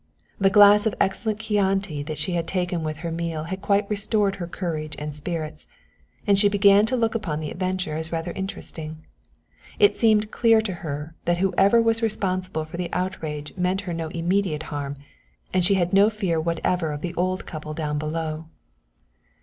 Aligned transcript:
The 0.39 0.49
glass 0.49 0.87
of 0.87 0.95
excellent 0.99 1.37
Chianti 1.37 2.01
that 2.01 2.17
she 2.17 2.31
had 2.31 2.47
taken 2.47 2.81
with 2.81 2.97
her 3.05 3.11
meal 3.11 3.43
had 3.43 3.61
quite 3.61 3.87
restored 3.87 4.37
her 4.37 4.47
courage 4.47 4.95
and 4.97 5.13
spirits, 5.13 5.67
and 6.25 6.39
she 6.39 6.49
began 6.49 6.87
to 6.87 6.95
look 6.97 7.13
upon 7.13 7.39
the 7.39 7.51
adventure 7.51 7.95
as 7.97 8.11
rather 8.11 8.31
interesting. 8.31 9.05
It 9.77 9.93
seemed 9.93 10.31
clear 10.31 10.59
to 10.61 10.73
her 10.81 11.13
that 11.25 11.37
whoever 11.37 11.79
was 11.83 12.01
responsible 12.01 12.65
for 12.65 12.77
the 12.77 12.89
outrage 12.91 13.55
meant 13.55 13.81
her 13.81 13.93
no 13.93 14.07
immediate 14.07 14.63
harm, 14.73 14.95
and 15.53 15.63
she 15.63 15.75
had 15.75 15.93
no 15.93 16.09
fear 16.09 16.41
whatever 16.41 16.93
of 16.93 17.01
the 17.01 17.13
old 17.13 17.45
couple 17.45 17.75
down 17.75 17.99
below. 17.99 18.45